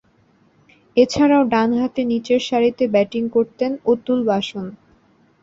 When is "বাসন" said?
4.25-4.65